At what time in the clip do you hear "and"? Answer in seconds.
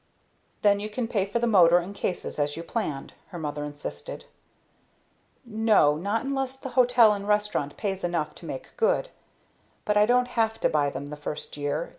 1.77-1.93, 7.13-7.27